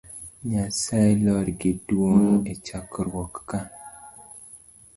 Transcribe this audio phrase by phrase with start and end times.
[0.47, 3.59] Nyasaye lor gi duong echokruok ka